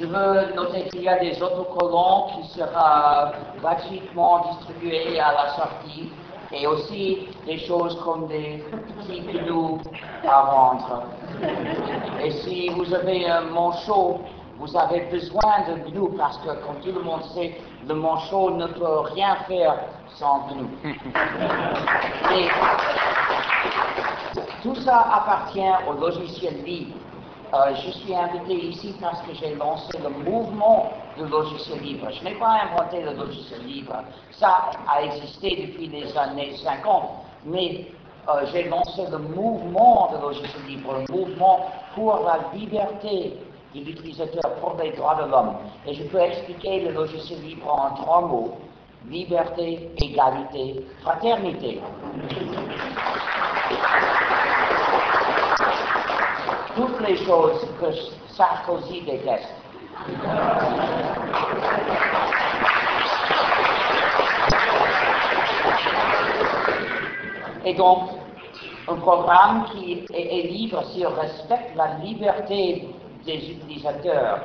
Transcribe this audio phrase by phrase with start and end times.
[0.00, 6.10] je veux noter qu'il y a des autocollants qui seront gratuitement distribués à la sortie
[6.52, 8.64] et aussi des choses comme des
[8.98, 9.78] petits gnous
[10.24, 11.02] à vendre.
[12.22, 14.20] Et si vous avez un manchot,
[14.58, 18.66] vous avez besoin de gnous parce que, comme tout le monde sait, le manchot ne
[18.66, 19.76] peut rien faire
[20.16, 20.70] sans gnous.
[22.34, 22.48] Et
[24.62, 26.94] tout ça appartient au logiciel libre.
[27.52, 32.06] Euh, je suis invité ici parce que j'ai lancé le mouvement du logiciel libre.
[32.12, 33.96] Je n'ai pas inventé le logiciel libre.
[34.30, 37.10] Ça a existé depuis les années 50.
[37.46, 37.86] Mais
[38.28, 43.36] euh, j'ai lancé le mouvement de logiciel libre, le mouvement pour la liberté
[43.74, 45.56] de l'utilisateur, pour les droits de l'homme.
[45.88, 48.58] Et je peux expliquer le logiciel libre en trois mots.
[49.08, 51.80] Liberté, égalité, fraternité
[56.80, 57.86] toutes les choses que
[58.34, 59.48] Sarkozy déteste.
[67.64, 68.08] Et donc,
[68.88, 72.88] un programme qui est, libre s'il respecte la liberté
[73.26, 74.40] des utilisateurs.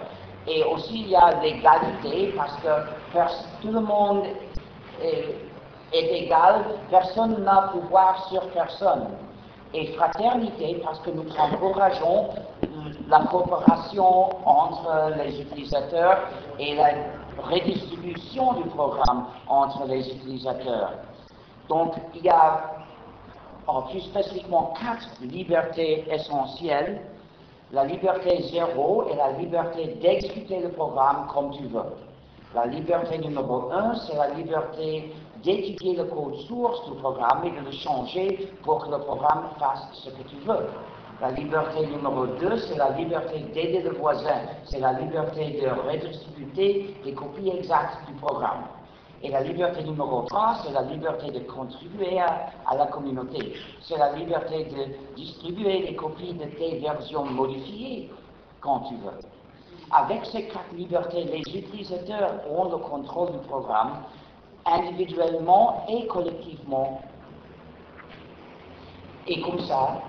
[0.47, 4.25] Et aussi, il y a l'égalité parce que tout le monde
[5.01, 5.35] est,
[5.93, 9.07] est égal, personne n'a pouvoir sur personne
[9.75, 12.29] et fraternité parce que nous encourageons
[13.09, 16.89] la coopération entre les utilisateurs et la
[17.37, 20.93] redistribution du programme entre les utilisateurs.
[21.67, 22.75] Donc, il y a
[23.67, 27.01] en plus spécifiquement quatre libertés essentielles.
[27.71, 31.95] La liberté zéro est la liberté d'exécuter le programme comme tu veux.
[32.53, 35.13] La liberté numéro un, c'est la liberté
[35.45, 39.87] d'étudier le code source du programme et de le changer pour que le programme fasse
[39.93, 40.67] ce que tu veux.
[41.21, 46.95] La liberté numéro 2, c'est la liberté d'aider le voisin, c'est la liberté de redistribuer
[47.05, 48.65] les copies exactes du programme.
[49.23, 53.53] Et la liberté numéro 3, c'est la liberté de contribuer à, la communauté.
[53.81, 58.11] C'est la liberté de distribuer les copies de tes versions modifiées
[58.59, 59.19] quand tu veux.
[59.91, 64.03] Avec ces quatre libertés, les utilisateurs ont le contrôle du programme
[64.65, 67.01] individuellement et collectivement.
[69.27, 70.01] Et comme ça,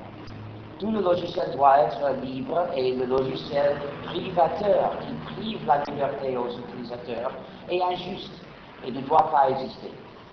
[0.78, 6.49] tout le logiciel doit être libre et le logiciel privateur qui prive la liberté aux
[6.49, 7.33] utilisateurs
[7.71, 8.43] est injuste
[8.87, 9.91] et ne doit pas exister.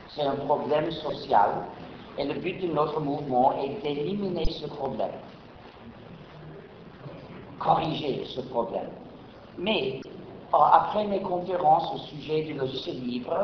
[0.10, 1.50] C'est un problème social
[2.18, 5.12] et le but de notre mouvement est d'éliminer ce problème,
[7.60, 8.90] corriger ce problème.
[9.58, 10.02] Mais
[10.54, 13.36] après mes conférences au sujet du logiciel libre,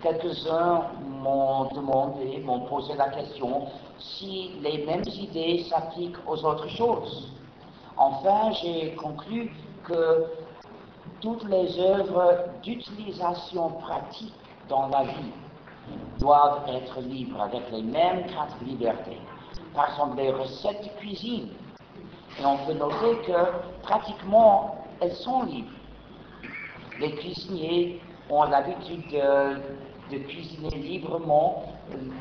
[0.00, 0.82] quelques-uns
[1.20, 3.66] m'ont demandé, m'ont posé la question
[3.98, 7.32] si les mêmes idées s'appliquent aux autres choses.
[7.96, 9.50] Enfin, j'ai conclu
[9.84, 10.26] que
[11.20, 14.34] toutes les œuvres d'utilisation pratique
[14.68, 15.32] dans la vie
[16.20, 19.18] doivent être libres avec les mêmes quatre libertés.
[19.74, 21.48] Par exemple, les recettes de cuisine.
[22.40, 25.68] Et on peut noter que pratiquement elles sont libres
[27.00, 31.64] les cuisiniers ont l'habitude de, cuisiner librement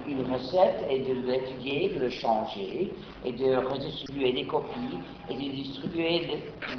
[0.07, 2.93] une recette et de l'étudier, de le changer
[3.25, 4.97] et de redistribuer des copies
[5.29, 6.27] et de distribuer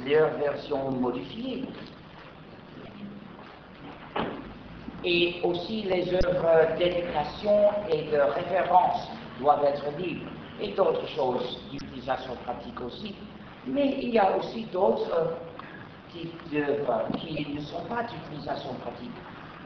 [0.07, 1.65] leur version modifiée.
[5.05, 9.09] Et aussi les œuvres d'éducation et de référence
[9.39, 13.13] doivent être libres et d'autres choses d'utilisation pratique aussi.
[13.67, 15.35] Mais il y a aussi d'autres
[16.51, 19.11] d'œuvres qui ne sont pas d'utilisation pratique,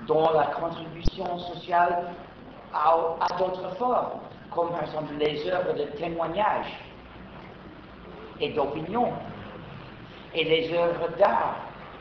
[0.08, 2.13] dont la contribution sociale
[2.74, 4.19] a, d'autres formes,
[4.52, 6.68] comme par exemple les œuvres de témoignage
[8.40, 9.12] et d'opinion,
[10.34, 11.56] et les œuvres d'art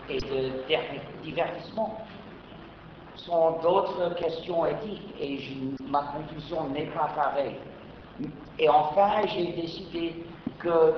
[0.08, 1.98] et de divertissement
[3.16, 5.40] sont d'autres questions éthiques et
[5.88, 7.56] ma conclusion n'est pas pareille.
[8.58, 10.24] Et enfin, j'ai décidé
[10.58, 10.94] que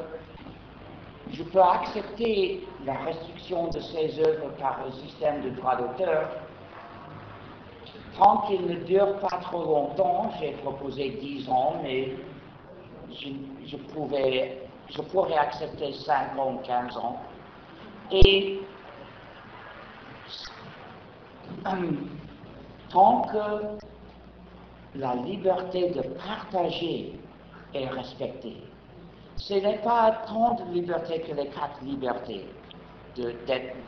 [1.32, 6.28] je peux accepter la restriction de ces œuvres par le système de droit d'auteur
[8.19, 10.32] tant qu'il ne dure pas trop longtemps.
[10.40, 12.16] J'ai proposé 10 ans, mais
[13.10, 17.20] je, pouvais, je pourrais accepter 5 ans, 15 ans.
[18.10, 18.60] Et
[22.90, 23.78] tant que
[24.94, 27.12] la liberté de partager
[27.75, 28.62] est respectée,
[29.38, 32.46] ce n'est pas tant de liberté que les quatre libertés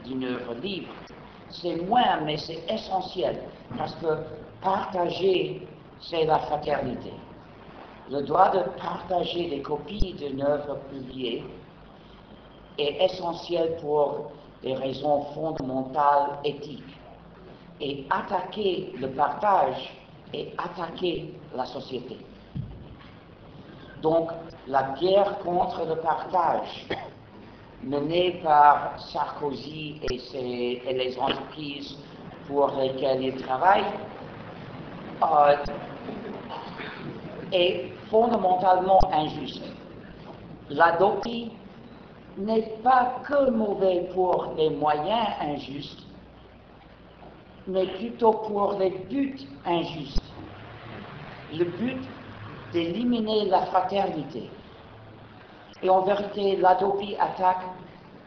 [0.05, 0.89] d'une œuvre libre.
[1.51, 3.43] C'est moins, mais c'est essentiel,
[3.77, 4.07] parce que
[4.63, 5.67] partager,
[6.01, 7.13] c'est la fraternité.
[8.11, 11.45] Le droit de partager des copies d'une œuvre publiée
[12.79, 14.33] est essentiel pour
[14.63, 16.97] des raisons fondamentales éthiques.
[17.81, 19.91] Et attaquer le partage
[20.35, 22.19] et attaquer la société.
[24.03, 24.31] Donc,
[24.67, 26.87] la guerre contre le partage
[27.83, 31.97] menée par Sarkozy et, les entreprises
[32.47, 33.85] pour lesquelles il travaille
[35.23, 35.57] euh,
[37.53, 39.63] est fondamentalement injuste.
[40.71, 41.53] L'adopie
[42.39, 46.07] n'est pas que mauvais pour les moyens injustes,
[47.67, 50.23] mais plutôt pour les buts injustes.
[51.53, 51.99] Le but
[52.73, 54.51] d'éliminer la fraternité.
[55.83, 57.63] Et en vérité, l'Adopi attaque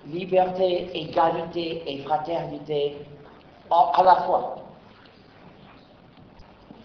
[0.08, 2.98] liberté, égalité et fraternité
[3.70, 4.56] à la fois.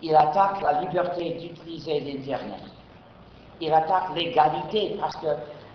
[0.03, 2.63] Il attaque la liberté d'utiliser l'Internet.
[3.61, 5.27] Il attaque l'égalité parce que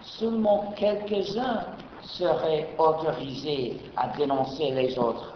[0.02, 1.66] seulement quelques-uns
[2.02, 5.34] seraient autorisés à dénoncer les autres.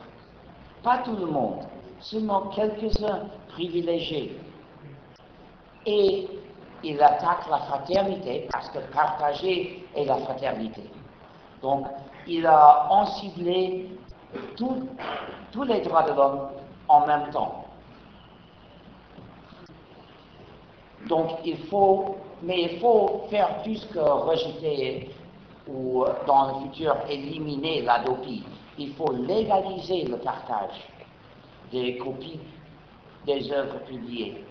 [0.83, 1.59] Pas tout le monde,
[1.99, 4.39] seulement quelques-uns privilégiés.
[5.85, 6.27] Et
[6.83, 10.83] il attaque la fraternité parce que partager est la fraternité.
[11.61, 11.87] Donc,
[12.27, 13.89] il a enciblé
[14.55, 16.49] tous les droits de l'homme
[16.87, 17.65] en même temps.
[21.07, 25.09] Donc, il faut, mais il faut faire plus que rejeter
[25.67, 28.43] ou dans le futur éliminer l'adopie.
[28.77, 30.87] Il faut légaliser le partage
[31.71, 32.39] des copies
[33.25, 34.45] des œuvres publiées.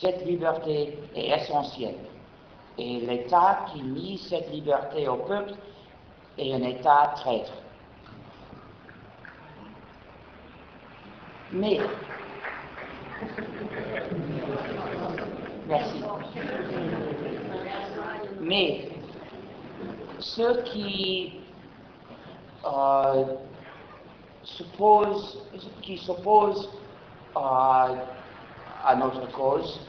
[0.00, 1.98] Cette liberté est essentielle.
[2.78, 5.54] Et l'État qui nie cette liberté au peuple
[6.36, 7.52] est un État traître.
[11.52, 11.80] Mais,
[15.66, 16.02] merci.
[18.40, 18.88] Mais,
[20.18, 21.40] ceux qui
[22.66, 23.24] euh,
[25.82, 26.70] qui s'opposent
[27.34, 27.88] à
[28.84, 29.80] à notre cause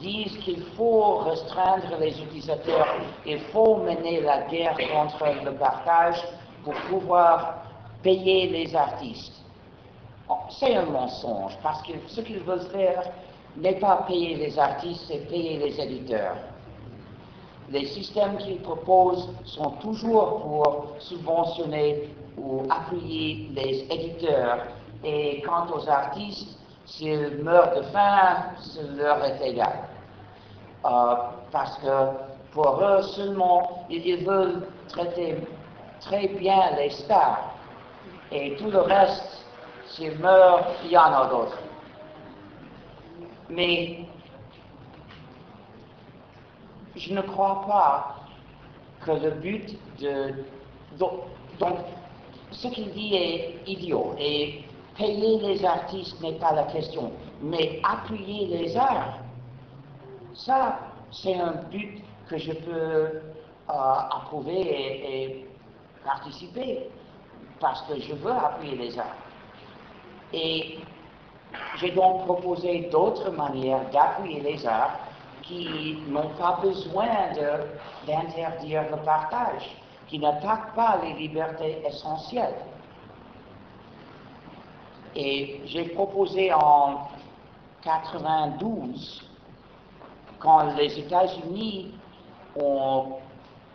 [0.00, 2.86] disent qu'il faut restreindre les utilisateurs,
[3.26, 6.22] il faut mener la guerre contre le partage
[6.64, 7.62] pour pouvoir
[8.02, 9.34] payer les artistes.
[10.50, 13.02] C'est un mensonge, parce que ce qu'ils veulent faire
[13.56, 16.36] n'est pas payer les artistes, c'est payer les éditeurs.
[17.70, 24.66] Les systèmes qu'ils proposent sont toujours pour subventionner ou appuyer les éditeurs.
[25.04, 26.57] Et quant aux artistes,
[26.88, 29.88] S'ils meurent de faim, ce leur est égal.
[30.86, 31.14] Euh,
[31.52, 32.12] parce que
[32.52, 35.36] pour eux seulement, ils veulent traiter
[36.00, 37.54] très bien les stars.
[38.32, 39.44] Et tout le reste,
[39.88, 41.58] s'ils meurent, il y en a d'autres.
[43.50, 44.00] Mais
[46.96, 48.16] je ne crois pas
[49.04, 50.34] que le but de...
[50.98, 51.20] Donc,
[52.50, 54.14] ce qu'il dit est idiot.
[54.18, 54.64] Et
[54.98, 59.20] Payer les artistes n'est pas la question, mais appuyer les arts,
[60.34, 60.80] ça,
[61.12, 63.12] c'est un but que je peux euh,
[63.68, 65.46] approuver et,
[66.04, 66.90] participer,
[67.60, 69.16] parce que je veux appuyer les arts.
[70.32, 70.78] Et
[71.76, 74.98] j'ai donc proposé d'autres manières d'appuyer les arts
[75.42, 77.06] qui n'ont pas besoin
[78.04, 79.76] d'interdire le partage,
[80.08, 82.56] qui n'attaquent pas les libertés essentielles.
[85.14, 87.08] Et j'ai proposé en
[87.82, 89.22] 92,
[90.38, 91.94] quand les États-Unis
[92.56, 93.16] ont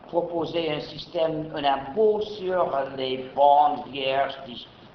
[0.07, 4.37] proposé un système, un impôt sur les bandes vierges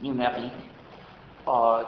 [0.00, 0.52] numériques,
[1.48, 1.82] euh,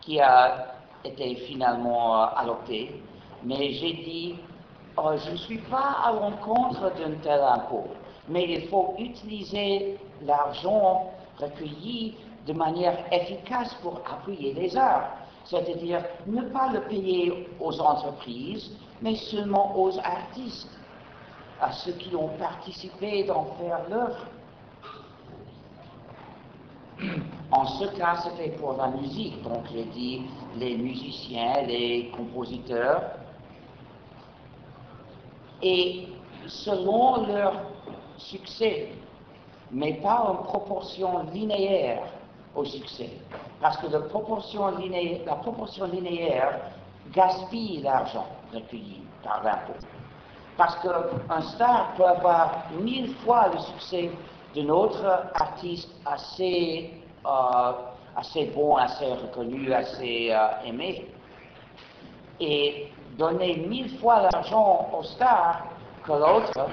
[0.00, 3.02] qui a été finalement euh, adopté.
[3.42, 4.36] Mais j'ai dit,
[4.98, 7.88] euh, je ne suis pas à l'encontre d'un tel impôt,
[8.28, 15.10] mais il faut utiliser l'argent recueilli de manière efficace pour appuyer les arts,
[15.44, 18.70] c'est-à-dire ne pas le payer aux entreprises,
[19.02, 20.70] mais seulement aux artistes,
[21.60, 24.26] à ceux qui ont participé d'en faire l'œuvre.
[27.50, 30.22] En ce cas, c'était pour la musique, donc j'ai dit
[30.56, 33.02] les musiciens, les compositeurs,
[35.62, 36.08] et
[36.46, 37.54] selon leur
[38.16, 38.92] succès,
[39.70, 42.02] mais pas en proportion linéaire,
[42.54, 43.10] au succès.
[43.60, 46.60] Parce que la proportion linéaire,
[47.12, 49.78] gaspille l'argent recueilli par l'impôt.
[50.56, 54.10] Parce qu'un star peut avoir mille fois le succès
[54.54, 56.90] d'un autre artiste assez,
[57.26, 57.72] euh,
[58.16, 61.08] assez bon, assez reconnu, assez euh, aimé,
[62.40, 65.64] et donner mille fois l'argent au star
[66.04, 66.66] que l'autre,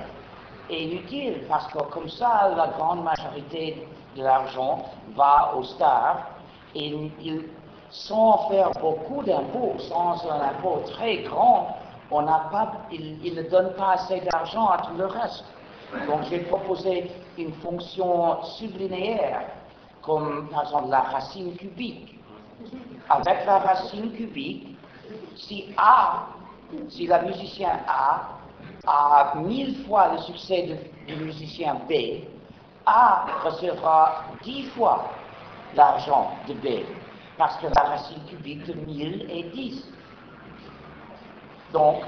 [0.72, 4.86] est inutile parce que comme ça, la grande majorité de l'argent
[5.16, 6.28] va aux stars
[6.76, 6.88] et
[7.22, 7.50] ils,
[7.90, 11.78] sans faire beaucoup d'impôts, sans un impôt très grand,
[12.10, 15.46] on n'a pas, ils, ne donnent pas assez d'argent à tout le reste.
[16.08, 19.42] Donc j'ai proposé une fonction sublinéaire,
[20.02, 22.18] comme par exemple la racine cubique.
[23.10, 24.78] Avec la racine cubique,
[25.36, 26.28] si A,
[26.90, 28.41] si le musicien A
[28.88, 32.24] a mille fois le succès du musicien B,
[32.86, 35.10] A recevra dix fois
[35.76, 36.84] l'argent de B,
[37.38, 39.88] parce que la racine cubique de 1000 est 10.
[41.74, 42.04] Donc,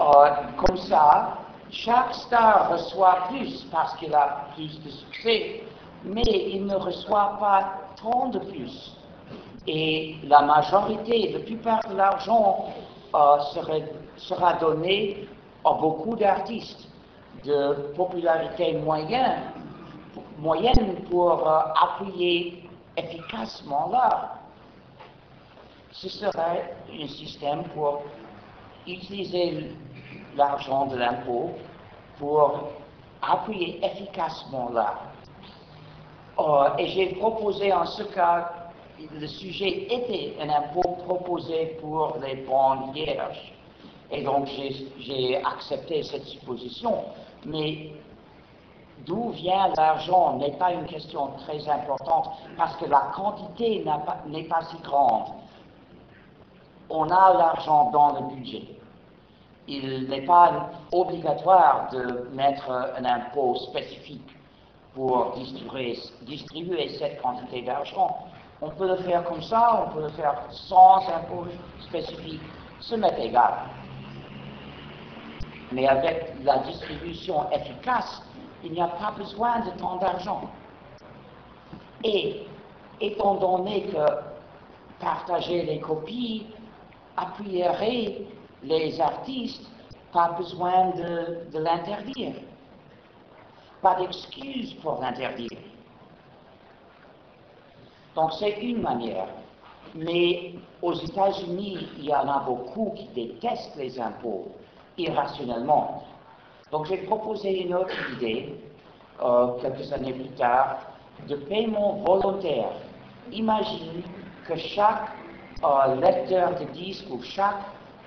[0.00, 1.38] euh, comme ça,
[1.70, 5.64] chaque star reçoit plus parce qu'il a plus de succès,
[6.04, 8.96] mais il ne reçoit pas tant de plus.
[9.66, 12.66] Et la majorité, la plupart de l'argent
[13.14, 13.36] euh,
[14.16, 15.28] sera donné
[15.66, 16.88] à beaucoup d'artistes
[17.44, 19.52] de popularité moyenne,
[20.38, 24.38] moyenne pour euh, appuyer efficacement l'art.
[25.90, 28.02] Ce serait un système pour
[28.86, 29.72] utiliser
[30.36, 31.50] l'argent de l'impôt
[32.18, 32.70] pour
[33.22, 35.02] appuyer efficacement l'art.
[36.38, 38.52] Euh, et j'ai proposé en ce cas,
[39.12, 43.55] le sujet était un impôt proposé pour les bandes vierges.
[44.10, 44.48] Et donc
[44.98, 47.04] j'ai accepté cette supposition.
[47.44, 47.92] Mais
[49.06, 53.84] d'où vient l'argent n'est pas une question très importante parce que la quantité
[54.26, 55.26] n'est pas, si grande.
[56.88, 58.76] On a l'argent dans le budget
[59.68, 64.30] il n'est pas obligatoire de mettre un impôt spécifique
[64.94, 68.16] pour distribuer, cette quantité d'argent.
[68.62, 71.46] On peut le faire comme ça, on peut le faire sans impôt
[71.80, 72.40] spécifique,
[72.80, 73.54] ce m'est égal.
[75.72, 78.22] Mais avec la distribution efficace,
[78.64, 80.48] il n'y a pas besoin de tant d'argent.
[82.04, 82.46] Et
[83.00, 84.06] étant donné que
[85.00, 86.46] partager les copies
[87.16, 88.22] appuierait
[88.62, 89.66] les artistes,
[90.12, 92.34] pas besoin de, l'interdire.
[93.82, 95.58] Pas d'excuse pour l'interdire.
[98.14, 99.28] Donc c'est une manière.
[99.94, 104.48] Mais aux États-Unis, il y en a beaucoup qui détestent les impôts
[104.98, 106.04] irrationnellement.
[106.70, 108.54] Donc j'ai proposé une autre idée,
[109.22, 110.78] euh, quelques années plus tard,
[111.28, 112.70] de paiement volontaire.
[113.32, 114.02] Imagine
[114.46, 115.08] que chaque
[115.64, 117.62] euh, lecteur de disques ou chaque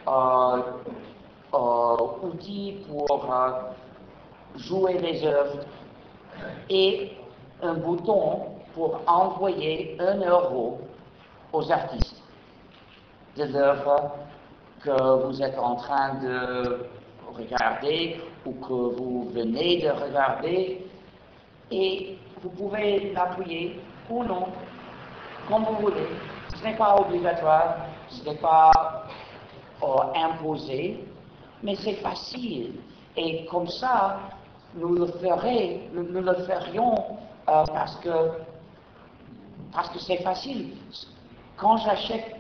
[0.07, 0.61] euh,
[2.21, 3.25] outils pour
[4.55, 5.59] jouer les œuvres
[6.69, 7.11] et
[7.61, 10.79] un bouton pour envoyer un euro
[11.51, 12.21] aux artistes
[13.37, 14.11] de l'œuvre
[14.83, 16.85] que vous êtes en train de
[17.35, 20.85] regarder ou que vous venez de regarder
[21.71, 24.47] et vous pouvez l'appuyer ou non,
[25.47, 26.07] comme vous voulez.
[26.55, 27.77] Ce n'est pas obligatoire,
[28.09, 29.05] ce n'est pas
[30.15, 31.03] imposé,
[31.63, 32.75] mais c'est facile.
[33.15, 34.19] Et comme ça,
[34.75, 35.05] nous le,
[35.93, 36.95] nous, le ferions
[37.49, 38.09] euh, parce que
[39.73, 40.75] parce que c'est facile.
[41.57, 42.35] Quand j'achète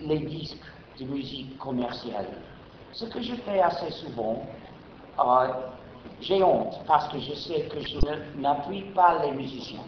[0.00, 0.62] les disques
[0.98, 2.26] de musique commerciale,
[2.92, 4.46] ce que je fais assez souvent,
[5.18, 5.48] euh,
[6.20, 7.98] j'ai honte parce que je sais que je
[8.38, 9.84] n'appuie pas les musiciens.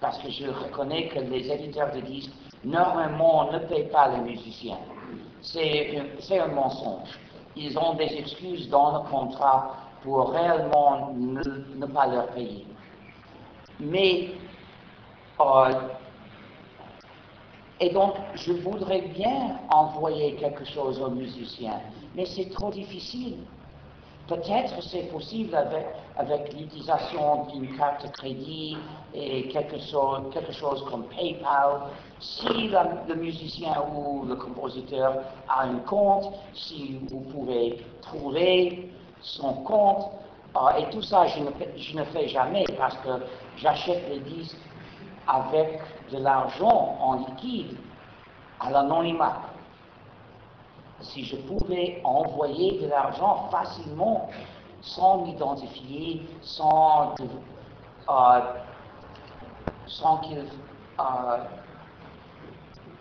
[0.00, 2.32] Parce que je reconnais que les éditeurs de disques
[2.64, 4.78] normalement ne paye pas les musiciens.
[5.40, 7.18] C'est un mensonge.
[7.54, 12.66] Ils ont des excuses dans le contrat pour réellement ne, pas leur payer.
[13.80, 14.30] Mais,
[15.40, 15.72] euh,
[17.78, 21.80] et donc, je voudrais bien envoyer quelque chose aux musiciens,
[22.14, 23.36] mais c'est trop difficile.
[24.28, 25.54] Peut-être c'est possible
[26.16, 28.76] avec, l'utilisation d'une carte de crédit
[29.14, 31.82] et quelque chose, comme PayPal.
[32.18, 32.70] Si
[33.08, 35.18] le musicien ou le compositeur
[35.48, 38.90] a un compte, si vous pouvez trouver
[39.20, 40.10] son compte,
[40.56, 43.10] euh, et tout ça, je ne fais jamais parce que
[43.58, 44.56] j'achète les disques
[45.26, 45.80] avec
[46.12, 47.76] de l'argent en liquide
[48.60, 49.42] à l'anonymat
[51.00, 54.28] si je pouvais envoyer de l'argent facilement,
[54.80, 57.14] sans m'identifier, sans,
[58.08, 58.40] euh,
[59.86, 61.38] sans qu'il euh,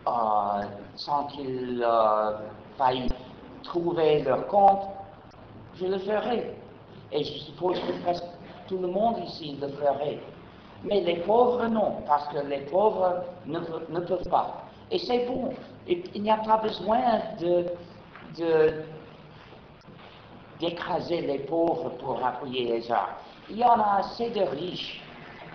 [0.07, 0.61] euh,
[0.95, 1.85] sans qu'il
[2.77, 3.07] faille
[3.63, 4.83] trouver leur compte,
[5.75, 6.55] je le ferai.
[7.11, 8.25] Et je suppose que presque
[8.67, 10.19] tout le monde ici le ferait.
[10.85, 13.59] Mais les pauvres, non, parce que les pauvres ne,
[13.99, 14.65] peuvent pas.
[14.91, 15.49] Et c'est bon.
[15.87, 17.01] il n'y a pas besoin
[17.39, 17.65] de,
[20.59, 23.17] d'écraser les pauvres pour appuyer les arts.
[23.49, 25.01] Il y en a assez de riches,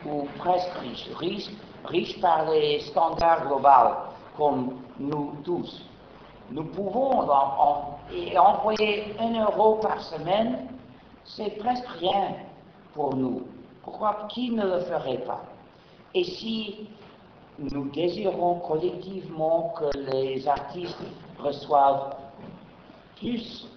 [0.04, 1.50] ou presque riches, riches,
[1.84, 3.94] riches par les standards globaux,
[4.36, 5.84] comme nous tous.
[6.50, 7.20] Nous pouvons
[8.36, 10.66] envoyer un euro par semaine,
[11.24, 12.34] c'est presque rien
[12.94, 13.42] pour nous.
[13.82, 15.42] Pourquoi qui ne le ferait pas
[16.14, 16.88] Et si
[17.58, 21.02] nous désirons collectivement que les artistes
[21.38, 22.14] reçoivent
[23.16, 23.68] plus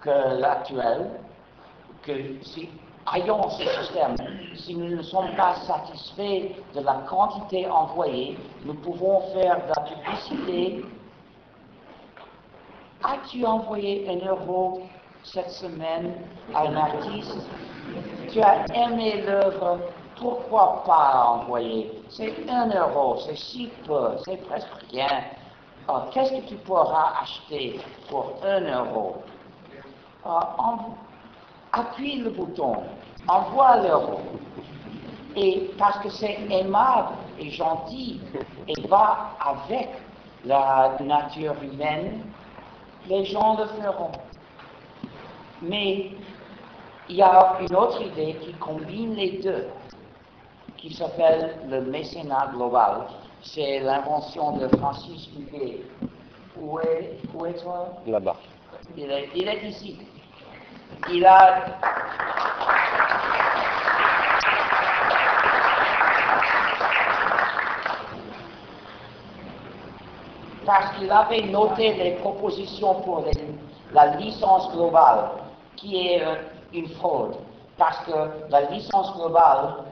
[0.00, 1.10] que l'actuel,
[2.02, 2.68] que si
[3.14, 4.16] ayons ce système,
[4.54, 9.82] si nous ne sommes pas satisfaits de la quantité envoyée, nous pouvons faire de la
[9.82, 10.84] publicité.
[13.02, 14.82] As-tu envoyé un euro
[15.24, 16.14] cette semaine
[16.54, 17.36] à un artiste
[18.30, 19.78] Tu as aimé l'œuvre,
[20.16, 25.24] pourquoi pas envoyer C'est un euro, c'est si peu, c'est presque rien.
[26.12, 29.22] Qu'est-ce que tu pourras acheter pour un euro?
[31.72, 32.76] Appuie le bouton,
[33.26, 34.20] envoie l'euro.
[35.34, 38.20] Et parce que c'est aimable et gentil
[38.68, 39.88] et va avec
[40.44, 42.22] la nature humaine,
[43.08, 44.12] les gens le feront.
[45.62, 46.10] Mais
[47.08, 49.68] il y a une autre idée qui combine les deux,
[50.76, 53.06] qui s'appelle le mécénat global.
[53.42, 55.80] C'est l'invention de Francis Huguet.
[56.60, 57.88] Où est, où est toi?
[58.06, 58.36] Là-bas.
[58.96, 59.98] Il est, il est ici
[61.10, 61.60] il a
[70.64, 73.24] parce qu'il avait noté les propositions pour
[73.92, 75.30] la licence globale,
[75.76, 76.34] qui est euh,
[76.72, 77.36] une fraude,
[77.76, 79.84] parce que la licence globale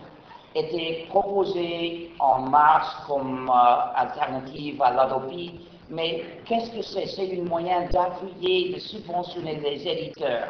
[0.54, 7.06] était proposée en mars comme euh, alternative à l'Adopi, mais qu'est-ce que c'est?
[7.06, 10.48] C'est un moyen d'appuyer, de subventionner les éditeurs.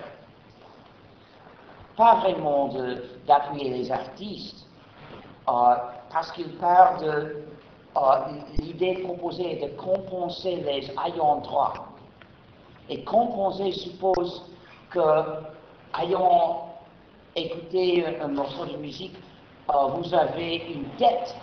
[1.97, 2.71] Pas vraiment
[3.27, 4.67] d'appuyer les artistes,
[5.49, 5.75] euh,
[6.13, 7.45] parce qu'il part de
[8.59, 11.75] l'idée proposée de compenser les ayants droit.
[12.89, 14.43] Et compenser suppose
[14.91, 16.75] que, ayant
[17.37, 19.17] écouté un morceau de musique,
[19.73, 21.35] euh, vous avez une dette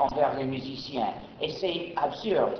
[0.00, 1.12] envers les musiciens.
[1.40, 2.58] Et c'est absurde.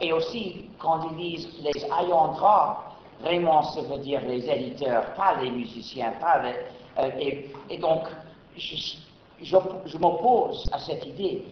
[0.00, 2.88] et aussi, quand ils disent les ayants droit,
[3.20, 6.40] Vraiment, ça veut dire les éditeurs, pas les musiciens, pas
[6.98, 7.10] euh,
[7.68, 8.04] et, donc,
[8.56, 11.44] je, m'oppose à cette idée.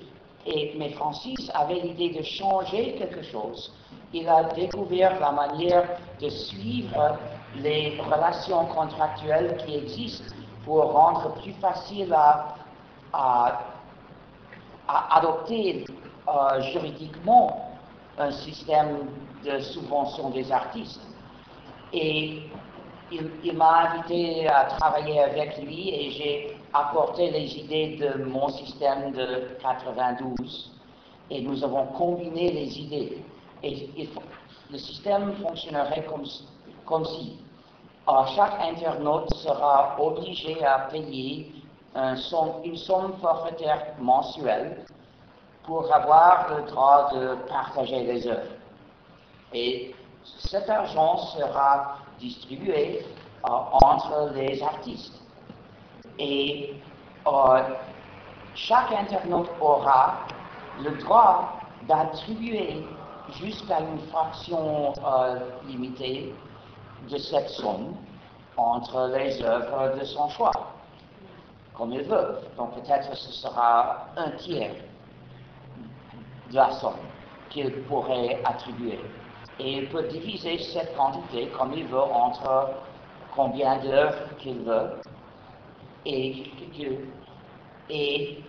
[0.46, 3.72] Et, mais Francis avait l'idée de changer quelque chose.
[4.18, 5.84] Il a découvert la manière
[6.22, 7.18] de suivre
[7.56, 12.14] les relations contractuelles qui existent pour rendre plus facile
[13.12, 13.60] à,
[14.88, 15.84] adopter
[16.28, 17.76] euh, juridiquement
[18.18, 19.08] un système
[19.44, 21.02] de subvention des artistes.
[21.92, 22.40] Et
[23.12, 29.12] il, m'a invité à travailler avec lui et j'ai apporté les idées de mon système
[29.12, 30.72] de 92
[31.30, 33.22] et nous avons combiné les idées.
[33.62, 34.08] Et,
[34.70, 36.24] le système fonctionnerait comme,
[36.84, 37.38] comme si
[38.34, 41.52] chaque internaute sera obligé à payer
[41.94, 44.84] une somme forfaitaire mensuelle
[45.64, 48.52] pour avoir le droit de partager les œuvres.
[49.52, 49.94] Et
[50.38, 53.04] cet argent sera distribué
[53.44, 53.50] euh,
[53.82, 55.20] entre les artistes.
[56.18, 56.74] Et
[57.26, 57.62] euh,
[58.54, 60.14] chaque internaute aura
[60.82, 61.52] le droit
[61.88, 62.84] d'attribuer
[63.32, 66.34] jusqu'à une fraction euh, limitée
[67.10, 67.94] de cette somme
[68.56, 70.52] entre les œuvres de son choix,
[71.74, 72.38] comme il veut.
[72.56, 74.74] Donc peut-être ce sera un tiers
[76.50, 76.94] de la somme
[77.50, 79.00] qu'il pourrait attribuer
[79.58, 82.70] et il peut diviser cette quantité comme il veut entre
[83.34, 85.00] combien d'œuvres qu'il veut
[86.04, 86.50] et,
[87.88, 88.44] et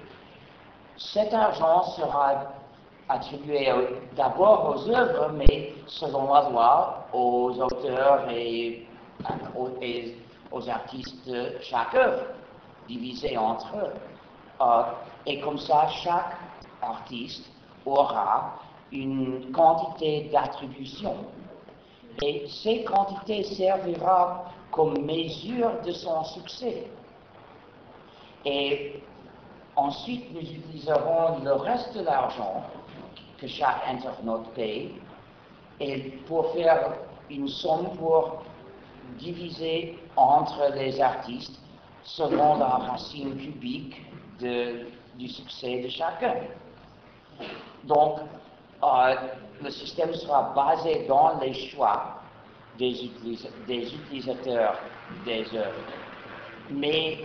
[0.97, 2.53] cet argent sera
[3.09, 3.71] attribué
[4.15, 8.85] d'abord aux œuvres, mais selon la loi, aux auteurs et
[10.51, 12.23] aux, artistes de chaque œuvre,
[12.87, 13.93] divisé entre eux.
[14.61, 14.83] Euh,
[15.25, 16.37] et comme ça, chaque
[16.81, 17.49] artiste
[17.85, 18.59] aura
[18.91, 21.15] une quantité d'attribution.
[22.23, 26.89] Et ces quantités servira comme mesure de son succès.
[28.45, 29.01] Et
[29.75, 32.63] ensuite, nous utiliserons le reste de l'argent
[33.39, 34.91] que chaque internaute paye
[35.79, 36.93] et pour faire
[37.29, 38.43] une somme pour
[39.19, 41.59] diviser entre les artistes
[42.03, 44.01] selon la racine cubique
[44.39, 46.35] du succès de chacun.
[47.83, 48.19] Donc,
[48.83, 49.15] euh,
[49.61, 52.21] le système sera basé dans les choix
[52.77, 53.11] des,
[53.67, 54.77] utilisateurs
[55.25, 55.73] des œuvres,
[56.69, 57.19] mais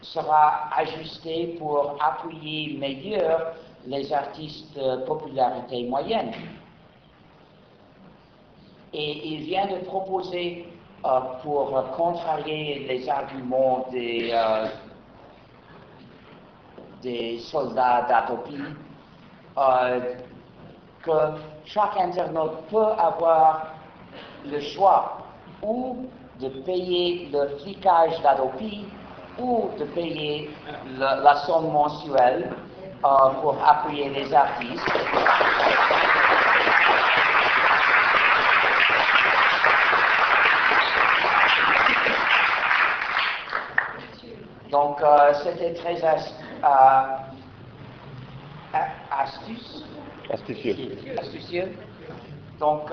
[0.00, 3.20] sera ajusté pour appuyer mieux
[3.86, 6.32] les artistes de popularité moyenne.
[8.92, 10.68] Et il vient de proposer,
[11.04, 14.66] euh, pour contrarier les arguments des, euh,
[17.02, 18.62] des soldats d'Atopie,
[19.58, 20.14] euh,
[21.02, 21.10] que
[21.64, 23.74] chaque internaute peut avoir
[24.46, 25.18] le choix
[25.62, 26.06] ou
[26.40, 28.84] de payer le flicage d'Adopi
[29.38, 30.50] ou de payer
[30.98, 32.50] la somme mensuelle
[33.04, 34.80] euh, pour appuyer les artistes.
[44.70, 46.16] Donc, euh, c'était très euh,
[49.10, 49.84] astucieux.
[51.18, 51.72] astucieux.
[52.58, 52.90] Donc,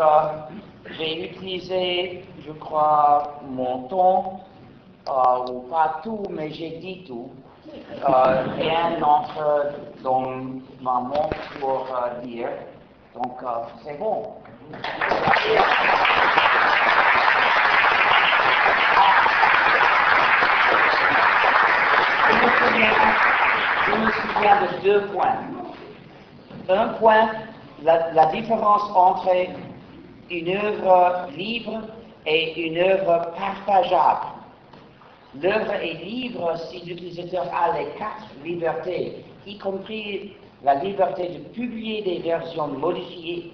[0.97, 4.41] j'ai utilisé, je crois, mon ton,
[5.07, 7.31] euh, ou pas tout, mais j'ai dit tout.
[8.03, 9.71] Rien n'entre
[10.03, 10.21] dans
[10.81, 12.49] ma montre pour euh, dire.
[13.15, 13.37] Donc,
[13.83, 14.35] c'est bon.
[23.87, 25.39] Je me souviens, de deux points.
[26.69, 27.29] Un point,
[27.83, 29.29] la différence entre
[30.29, 31.81] une œuvre libre
[32.25, 34.27] et une œuvre partageable.
[35.41, 42.01] L'œuvre est libre si l'utilisateur a les quatre libertés, y compris la liberté de publier
[42.03, 43.53] des versions modifiées.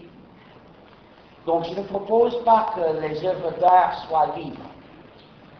[1.45, 4.57] Donc je ne propose pas que les œuvres d'art soient libres.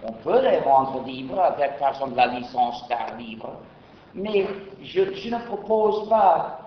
[0.03, 3.53] On peut les rendre libres avec par exemple la licence d'art libre,
[4.13, 4.45] mais
[4.83, 6.59] je, ne propose pas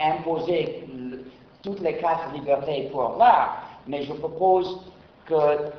[0.00, 0.86] imposer
[1.62, 4.80] toutes les quatre libertés pour l'art, mais je propose
[5.26, 5.70] que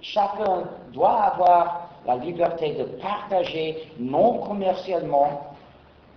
[0.00, 5.55] chacun doit avoir la liberté de partager non commercialement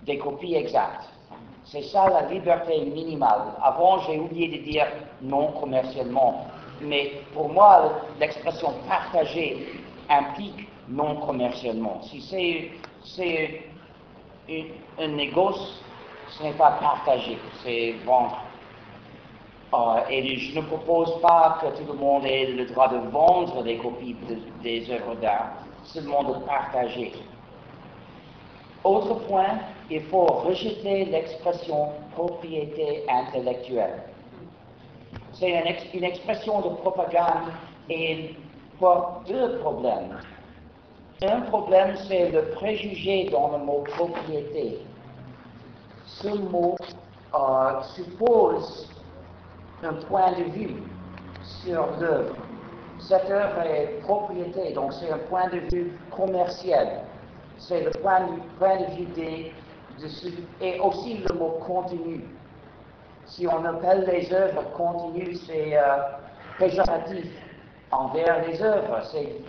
[0.04, 1.08] des copies exactes.
[1.64, 3.42] C'est ça la liberté minimale.
[3.62, 4.86] Avant, j'ai oublié de dire
[5.22, 6.46] non commercialement,
[6.80, 9.66] mais pour moi, l'expression partager
[10.08, 12.00] implique non commercialement.
[12.02, 12.20] Si
[13.04, 13.62] c'est
[14.98, 15.80] un négoce,
[16.30, 18.42] ce n'est pas partager, c'est vendre.
[19.72, 23.62] Euh, et je ne propose pas que tout le monde ait le droit de vendre
[23.62, 24.16] des copies
[24.62, 25.52] des œuvres d'art,
[25.84, 27.12] seulement de partager.
[28.82, 29.60] Autre point,
[29.90, 34.02] il faut rejeter l'expression propriété intellectuelle.
[35.32, 35.50] C'est
[35.94, 37.50] une, expression de propagande
[37.88, 38.36] et il
[38.78, 40.18] porte deux problèmes.
[41.22, 44.78] Un problème, c'est le préjugé dans le mot propriété.
[46.06, 46.76] Ce mot
[47.34, 48.88] euh, suppose
[49.82, 50.82] un point de vue
[51.42, 52.34] sur l'œuvre.
[52.98, 57.02] Cette œuvre est propriété, donc c'est un point de vue commercial.
[57.56, 59.52] C'est le point de, point de vue des,
[60.60, 62.24] et aussi le mot contenu.
[63.26, 65.82] Si on appelle les œuvres continues, c'est euh,
[66.58, 67.26] péjoratif
[67.92, 69.00] envers les œuvres.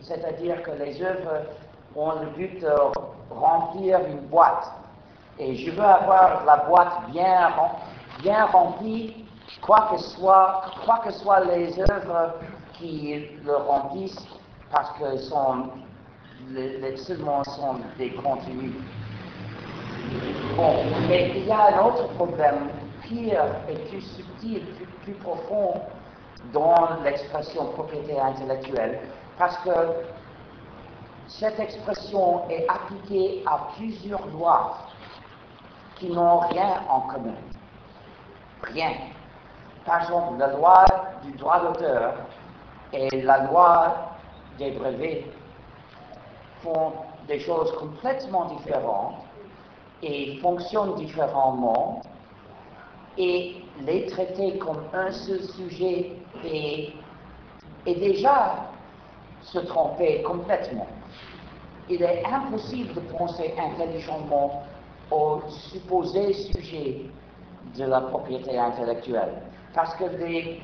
[0.02, 1.46] C'est-à-dire que les œuvres
[1.96, 2.72] ont le but de
[3.30, 4.72] remplir une boîte.
[5.40, 9.26] Et je veux avoir la boîte bien, remplie
[9.62, 9.98] quoi que
[11.04, 12.36] que soient les œuvres
[12.74, 14.28] qui le remplissent,
[14.72, 15.70] parce que sont,
[16.50, 18.74] les, seulement sont des contenus.
[20.56, 22.70] Bon, mais il y a un autre problème
[23.04, 24.64] pire et plus subtil,
[25.04, 25.82] plus, profond
[26.54, 29.00] dans l'expression propriété intellectuelle,
[29.38, 29.72] parce que
[31.28, 34.78] cette expression est appliquée à plusieurs lois
[35.96, 37.36] qui n'ont rien en commun.
[38.64, 38.92] Rien.
[39.86, 40.86] Par exemple, la loi
[41.24, 42.14] du droit d'auteur
[42.94, 43.96] et la loi
[44.58, 45.26] des brevets
[46.62, 46.94] font
[47.28, 49.24] des choses complètement différentes
[50.04, 52.02] et fonctionnent différemment
[53.18, 56.14] et les traiter comme un seul sujet
[56.46, 56.94] est,
[57.86, 58.70] déjà
[59.42, 60.88] se tromper complètement.
[61.90, 64.64] Il est impossible de penser intelligemment
[65.10, 67.06] au supposé sujet
[67.76, 69.42] de la propriété intellectuelle
[69.74, 70.62] parce que des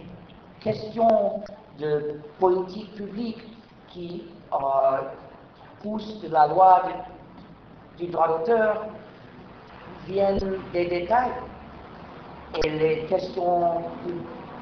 [0.61, 1.41] questions
[1.79, 3.43] de politique publique
[3.89, 4.23] qui
[4.53, 4.57] euh,
[5.81, 6.83] poussent de la loi
[7.97, 8.85] du droit d'auteur
[10.07, 11.31] viennent des détails.
[12.63, 13.83] Et les questions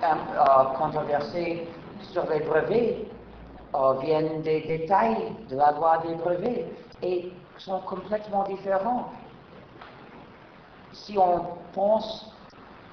[0.03, 1.67] euh, controversées
[2.11, 2.97] sur les brevets
[3.75, 6.65] euh, viennent des détails de la loi des brevets
[7.01, 9.09] et sont complètement différents.
[10.91, 11.41] Si on
[11.73, 12.31] pense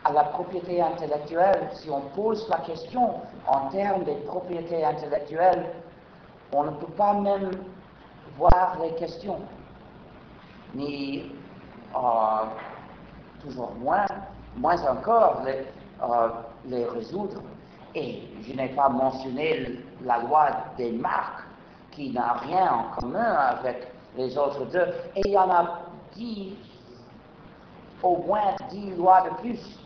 [0.05, 3.15] à la propriété intellectuelle, si on pose la question
[3.47, 5.67] en termes de propriété intellectuelle,
[6.53, 7.51] on ne peut pas même
[8.37, 9.41] voir les questions,
[10.75, 11.33] ni
[11.95, 12.45] euh,
[13.43, 14.07] toujours moins,
[14.57, 15.67] moins encore les,
[16.03, 16.29] euh,
[16.67, 17.43] les résoudre.
[17.95, 21.45] Et je n'ai pas mentionné la loi des marques
[21.91, 24.87] qui n'a rien en commun avec les autres deux.
[25.17, 25.81] Et il y en a
[26.15, 26.55] dix,
[28.03, 29.82] au moins dix lois de plus